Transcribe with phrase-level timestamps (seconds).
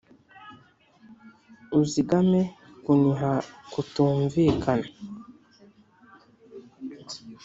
[1.79, 2.41] uzigame
[2.83, 3.33] kuniha
[3.71, 4.87] kutumvikana,